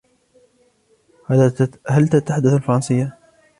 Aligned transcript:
هل 1.89 2.07
تتحدث 2.09 2.53
الفرنسية؟ 2.53 3.13